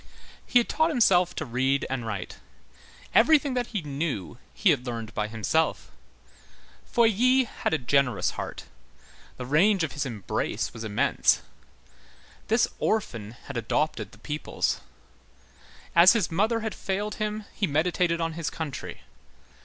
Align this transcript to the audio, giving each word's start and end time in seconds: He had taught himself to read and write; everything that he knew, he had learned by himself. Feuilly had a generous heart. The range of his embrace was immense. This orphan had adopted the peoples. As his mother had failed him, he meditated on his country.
He 0.47 0.57
had 0.57 0.67
taught 0.67 0.89
himself 0.89 1.35
to 1.35 1.45
read 1.45 1.85
and 1.87 2.07
write; 2.07 2.37
everything 3.13 3.53
that 3.53 3.67
he 3.67 3.83
knew, 3.83 4.39
he 4.51 4.71
had 4.71 4.87
learned 4.87 5.13
by 5.13 5.27
himself. 5.27 5.91
Feuilly 6.91 7.43
had 7.43 7.71
a 7.71 7.77
generous 7.77 8.31
heart. 8.31 8.63
The 9.37 9.45
range 9.45 9.83
of 9.83 9.91
his 9.91 10.03
embrace 10.03 10.73
was 10.73 10.83
immense. 10.83 11.43
This 12.47 12.67
orphan 12.79 13.33
had 13.45 13.57
adopted 13.57 14.11
the 14.11 14.17
peoples. 14.17 14.81
As 15.95 16.13
his 16.13 16.31
mother 16.31 16.61
had 16.61 16.73
failed 16.73 17.17
him, 17.21 17.45
he 17.53 17.67
meditated 17.67 18.19
on 18.19 18.33
his 18.33 18.49
country. 18.49 19.03